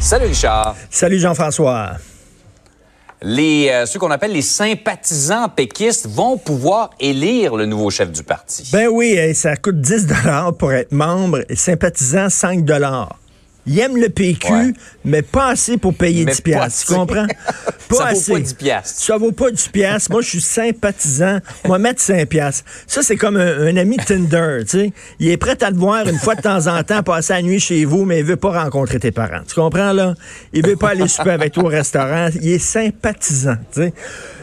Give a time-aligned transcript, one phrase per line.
[0.00, 0.76] Salut Richard.
[0.88, 1.90] Salut Jean-François.
[3.20, 8.22] Les, euh, ceux qu'on appelle les sympathisants péquistes vont pouvoir élire le nouveau chef du
[8.22, 8.70] parti.
[8.72, 13.18] Ben oui, ça coûte 10 dollars pour être membre et sympathisant 5 dollars.
[13.72, 14.74] Il aime le PQ,
[15.04, 16.86] mais pas assez pour payer Mais 10 pas piastres.
[16.88, 17.26] Tu comprends?
[17.88, 18.32] Pas Ça vaut assez.
[18.34, 19.00] pas 10 piastres.
[19.02, 20.10] Ça vaut pas 10 piastres.
[20.12, 21.38] Moi, je suis sympathisant.
[21.66, 22.64] Moi, mettre 5 piastres.
[22.86, 24.92] Ça, c'est comme un, un ami Tinder, tu sais.
[25.18, 27.58] Il est prêt à te voir une fois de temps en temps passer la nuit
[27.58, 29.40] chez vous, mais il veut pas rencontrer tes parents.
[29.46, 30.14] Tu comprends, là?
[30.52, 32.28] Il veut pas aller souper avec toi au restaurant.
[32.40, 33.92] Il est sympathisant, tu sais.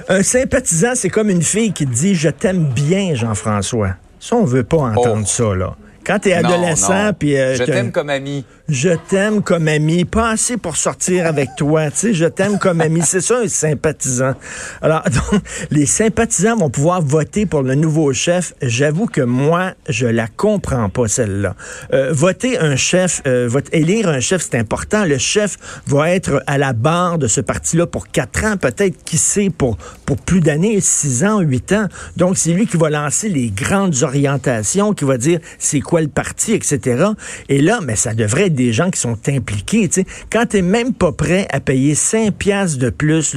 [0.10, 3.92] Un sympathisant, c'est comme une fille qui te dit «Je t'aime bien, Jean-François».
[4.20, 5.26] Ça, on veut pas entendre Oh.
[5.26, 5.76] ça, là.
[6.08, 7.38] Quand t'es adolescent, puis...
[7.38, 8.46] euh, Je t'aime comme ami.
[8.70, 12.80] je t'aime comme ami, pas assez pour sortir avec toi, tu sais, je t'aime comme
[12.82, 14.34] ami, c'est ça un sympathisant.
[14.82, 18.54] Alors, donc, les sympathisants vont pouvoir voter pour le nouveau chef.
[18.62, 21.56] J'avoue que moi, je la comprends pas celle-là.
[21.94, 25.04] Euh, voter un chef, euh, vote- élire un chef, c'est important.
[25.06, 29.18] Le chef va être à la barre de ce parti-là pour quatre ans, peut-être, qui
[29.18, 31.88] sait, pour, pour plus d'années, six ans, huit ans.
[32.16, 36.08] Donc, c'est lui qui va lancer les grandes orientations, qui va dire c'est quoi le
[36.08, 37.06] parti, etc.
[37.50, 39.90] Et là, mais ça devrait être des gens qui sont impliqués.
[39.90, 40.06] tu.
[40.32, 43.36] Quand tu même pas prêt à payer 5 piastres de plus,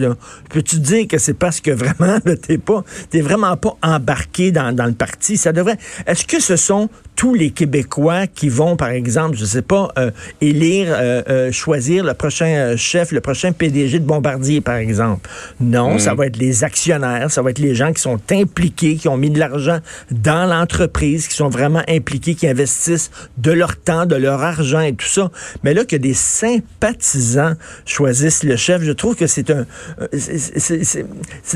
[0.50, 4.86] peux-tu dire que c'est parce que vraiment, t'es pas, t'es vraiment pas embarqué dans, dans
[4.86, 5.36] le parti?
[5.36, 5.78] Ça devrait.
[6.06, 6.88] Est-ce que ce sont
[7.20, 12.03] tous les Québécois qui vont, par exemple, je sais pas, euh, élire, euh, euh, choisir
[12.03, 15.28] le prochain chef, le prochain PDG de Bombardier, par exemple?
[15.61, 19.06] Non, ça va être les actionnaires, ça va être les gens qui sont impliqués, qui
[19.06, 24.06] ont mis de l'argent dans l'entreprise, qui sont vraiment impliqués, qui investissent de leur temps,
[24.06, 25.30] de leur argent et tout ça.
[25.64, 27.54] Mais là, que des sympathisants
[27.86, 29.66] choisissent le chef, je trouve que c'est un,
[30.00, 31.06] euh, c'est-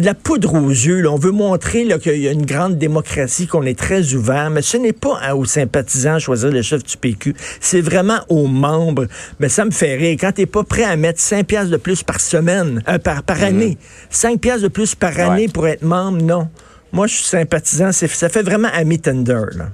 [0.01, 1.01] de la poudre aux yeux.
[1.01, 1.11] là.
[1.11, 4.77] On veut montrer qu'il y a une grande démocratie, qu'on est très ouvert, mais ce
[4.77, 7.35] n'est pas à- aux sympathisants choisir le chef du PQ.
[7.61, 9.07] C'est vraiment aux membres.
[9.41, 10.17] Mais ça me fait rire.
[10.21, 13.43] Quand t'es pas prêt à mettre 5 piastres de plus par semaine, euh, par, par
[13.43, 13.77] année,
[14.11, 15.49] 5 piastres de plus par année Ouais.
[15.49, 16.49] pour être membre, non.
[16.93, 17.91] Moi, je suis sympathisant.
[17.93, 19.43] Ça fait vraiment ami Tender.
[19.57, 19.71] Là.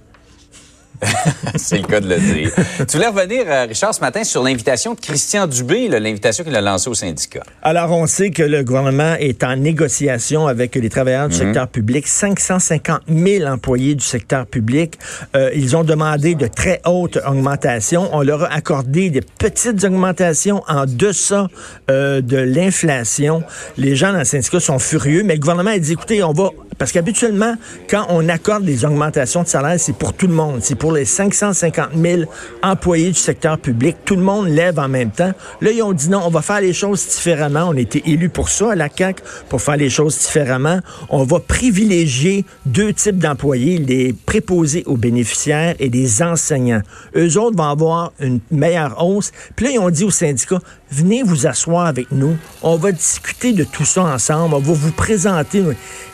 [1.57, 2.53] C'est le cas de le dire.
[2.87, 6.61] tu voulais revenir, euh, Richard, ce matin sur l'invitation de Christian Dubé, l'invitation qu'il a
[6.61, 7.43] lancée au syndicat.
[7.63, 12.07] Alors, on sait que le gouvernement est en négociation avec les travailleurs du secteur public.
[12.07, 14.99] 550 000 employés du secteur public.
[15.37, 18.09] Euh, ils ont demandé de très hautes augmentations.
[18.13, 21.49] On leur a accordé des petites augmentations en deçà
[21.91, 23.43] euh, de l'inflation.
[23.77, 26.51] Les gens dans le syndicat sont furieux, mais le gouvernement a dit, écoutez, on va...
[26.79, 27.55] Parce qu'habituellement,
[27.91, 30.61] quand on accorde des augmentations de salaire, c'est pour tout le monde.
[30.63, 32.23] C'est pour les 550 000
[32.63, 33.97] employés du secteur public.
[34.05, 35.33] Tout le monde lève en même temps.
[35.61, 37.69] Là, ils ont dit non, on va faire les choses différemment.
[37.69, 40.81] On été élus pour ça à la CAQ, pour faire les choses différemment.
[41.09, 46.83] On va privilégier deux types d'employés, les préposés aux bénéficiaires et les enseignants.
[47.17, 49.33] Eux autres vont avoir une meilleure hausse.
[49.57, 52.37] Puis là, ils ont dit aux syndicats, venez vous asseoir avec nous.
[52.63, 54.55] On va discuter de tout ça ensemble.
[54.55, 55.63] On va vous présenter.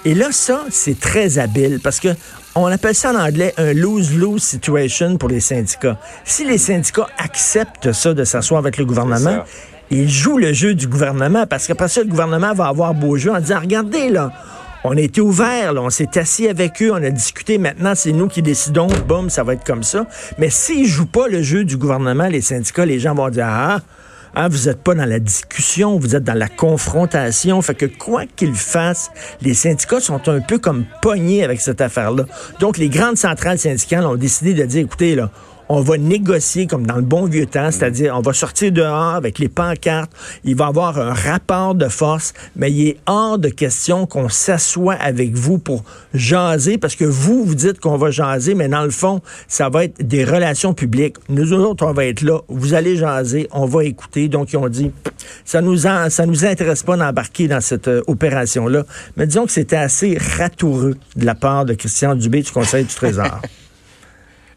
[0.04, 2.08] Et là, ça, c'est très habile parce que
[2.56, 5.98] on appelle ça en anglais un lose-lose situation pour les syndicats.
[6.24, 9.44] Si les syndicats acceptent ça de s'asseoir avec le gouvernement,
[9.90, 13.30] ils jouent le jeu du gouvernement parce qu'après ça, le gouvernement va avoir beau jeu
[13.30, 14.32] en disant, regardez là,
[14.84, 18.12] on a été ouvert, là, on s'est assis avec eux, on a discuté, maintenant c'est
[18.12, 20.06] nous qui décidons, boum, ça va être comme ça.
[20.38, 23.80] Mais s'ils jouent pas le jeu du gouvernement, les syndicats, les gens vont dire, ah,
[24.38, 27.62] ah, vous n'êtes pas dans la discussion, vous êtes dans la confrontation.
[27.62, 29.10] Fait que quoi qu'ils fassent,
[29.40, 32.26] les syndicats sont un peu comme pognés avec cette affaire-là.
[32.60, 35.30] Donc, les grandes centrales syndicales ont décidé de dire, écoutez, là,
[35.68, 39.38] on va négocier comme dans le bon vieux temps, c'est-à-dire on va sortir dehors avec
[39.38, 40.10] les pancartes,
[40.44, 44.28] il va y avoir un rapport de force, mais il est hors de question qu'on
[44.28, 45.84] s'assoie avec vous pour
[46.14, 49.84] jaser, parce que vous, vous dites qu'on va jaser, mais dans le fond, ça va
[49.84, 51.16] être des relations publiques.
[51.28, 54.28] Nous autres, on va être là, vous allez jaser, on va écouter.
[54.28, 54.90] Donc, ils ont dit,
[55.44, 58.84] ça nous ça nous intéresse pas d'embarquer dans cette euh, opération-là.
[59.16, 62.94] Mais disons que c'était assez ratoureux de la part de Christian Dubé du Conseil du
[62.94, 63.40] Trésor.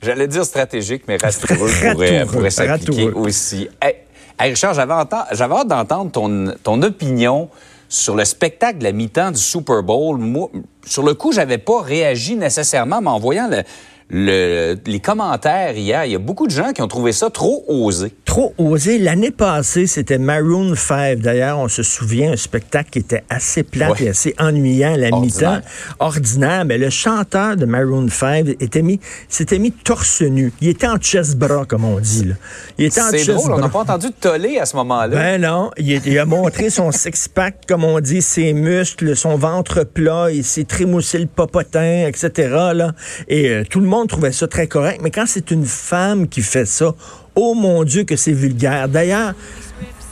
[0.02, 3.70] J'allais dire stratégique, mais rassureux pourrait, Ratoureux, pourrait s'appliquer aussi.
[3.82, 3.96] Hey,
[4.40, 7.50] hey, Richard, j'avais hâte d'entendre ton, ton opinion
[7.90, 10.18] sur le spectacle de la mi-temps du Super Bowl.
[10.18, 10.50] Moi,
[10.86, 13.63] sur le coup, j'avais pas réagi nécessairement, mais en voyant le,
[14.11, 17.63] le- les commentaires hier, il y a beaucoup de gens qui ont trouvé ça trop
[17.67, 18.11] osé.
[18.25, 18.97] Trop osé.
[18.97, 21.19] L'année passée, c'était Maroon 5.
[21.19, 24.03] D'ailleurs, on se souvient, un spectacle qui était assez plat Ouais.
[24.06, 25.59] et assez ennuyant à la mi-temps.
[26.00, 26.65] Ordinaire.
[26.65, 30.51] Mais le chanteur de Maroon 5 était mis, s'était mis torse nu.
[30.61, 32.25] Il était en chest bras, comme on dit.
[32.25, 32.35] Là.
[32.77, 33.61] Il était en C'est drôle, on bras.
[33.61, 35.07] n'a pas entendu toller à ce moment-là.
[35.15, 39.83] Ben non, il, il a montré son six-pack, comme on dit, ses muscles, son ventre
[39.83, 42.31] plat, il s'est trémoussé le popotin, etc.
[42.73, 42.94] Là.
[43.27, 45.01] Et euh, tout le monde trouvait ça très correct.
[45.04, 46.94] Mais quand c'est une femme qui fait ça,
[47.36, 48.88] oh mon Dieu que c'est vulgaire.
[48.90, 49.34] D'ailleurs,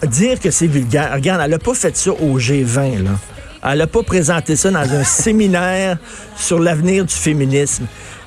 [0.05, 3.11] dire que c'est vulgaire, regarde, elle n'a pas fait ça au G20, là.
[3.63, 5.97] Elle n'a pas présenté ça dans un séminaire
[6.35, 7.85] sur l'avenir du féminisme.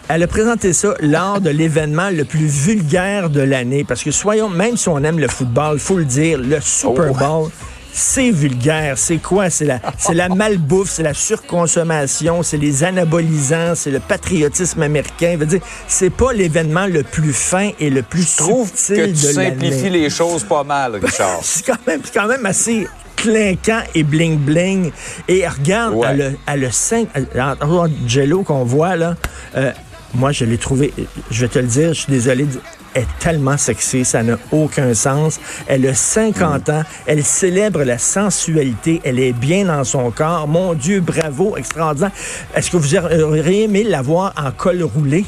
[0.09, 3.85] Elle a présenté ça lors de l'événement le plus vulgaire de l'année.
[3.85, 7.49] Parce que soyons, même si on aime le football, faut le dire, le Super Oh.
[7.93, 8.97] C'est vulgaire.
[8.97, 9.51] C'est quoi?
[9.51, 15.33] C'est la, c'est la malbouffe, c'est la surconsommation, c'est les anabolisants, c'est le patriotisme américain.
[15.35, 18.97] Je veux dire, c'est pas l'événement le plus fin et le plus Je trouve subtil
[18.97, 21.41] que tu de simplifies les choses pas mal, Richard.
[21.43, 24.93] C'est quand même, c'est quand même assez clinquant et bling-bling.
[25.29, 26.37] Et regarde, Ouais.
[26.47, 27.09] a cinq...
[27.15, 29.15] elle- entre autres, Jello qu'on voit, là,
[29.57, 29.73] euh,
[30.15, 30.93] moi, je l'ai trouvé,
[31.31, 32.47] je vais te le dire, je suis désolé,
[32.95, 35.39] est tellement sexy, ça n'a aucun sens.
[35.67, 36.73] Elle a 50 Mm.
[36.73, 40.49] ans, elle célèbre la sensualité, elle est bien dans son corps.
[40.49, 42.11] Mon Dieu, bravo, extraordinaire.
[42.55, 45.25] Est-ce que vous auriez aimé la voir en col roulé?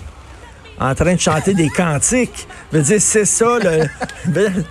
[0.80, 2.48] en train de chanter des cantiques?
[2.72, 3.86] Je veux dire, c'est ça, le...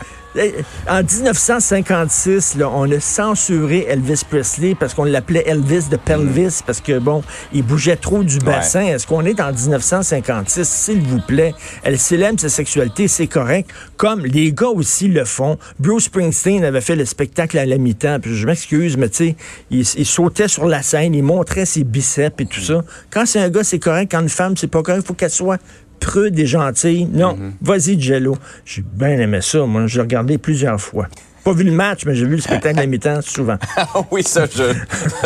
[0.87, 6.79] En 1956, là, on a censuré Elvis Presley parce qu'on l'appelait Elvis de pelvis parce
[6.79, 8.85] que, bon, il bougeait trop du bassin.
[8.85, 10.67] Est-ce qu'on est en 1956?
[10.67, 11.53] S'il vous plaît.
[11.83, 13.69] Elle célèbre sa sexualité, c'est correct.
[13.97, 15.57] Comme les gars aussi le font.
[15.79, 18.19] Bruce Springsteen avait fait le spectacle à la mi-temps.
[18.21, 19.35] Puis je m'excuse, mais tu sais,
[19.69, 22.83] il, il sautait sur la scène, il montrait ses biceps et tout ça.
[23.09, 24.11] Quand c'est un gars, c'est correct.
[24.11, 25.01] Quand une femme, c'est pas correct.
[25.03, 25.59] Il faut qu'elle soit
[26.01, 27.05] prude et gentille.
[27.05, 28.35] Non, vas-y, Jello.
[28.65, 29.59] J'ai bien aimé ça.
[29.65, 31.07] Moi, j'ai regardé plusieurs fois.
[31.43, 33.57] Pas vu le match, mais j'ai vu le spectacle à la mi-temps souvent.
[33.75, 34.61] Ah oui, ça, je,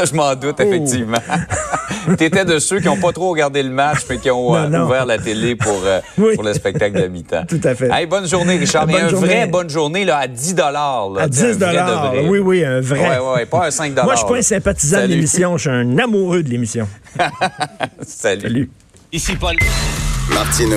[0.05, 0.35] je m'en Oh.
[0.35, 1.17] doute, effectivement.
[2.17, 4.79] T'étais de ceux qui n'ont pas trop regardé le match, mais qui ont euh, Non,
[4.79, 4.85] non.
[4.85, 6.35] ouvert la télé pour, euh, Oui.
[6.35, 7.43] pour le spectacle de mi-temps.
[7.49, 7.89] Tout à fait.
[7.91, 8.87] Hey, bonne journée, Richard.
[8.87, 9.27] Bonne Et un journée.
[9.27, 10.69] vrai bonne journée là, à 10 là,
[11.19, 12.27] À Tu sais, un 10 vrai.
[12.29, 12.99] Oui, oui, un vrai.
[13.01, 15.57] Ouais, ouais, ouais, pas un 5 Moi, je suis pas un sympathisant de l'émission.
[15.57, 16.87] Je suis un amoureux de l'émission.
[18.05, 18.41] Salut.
[18.41, 18.69] Salut.
[19.11, 19.55] Ici Paul.
[20.29, 20.73] Martino.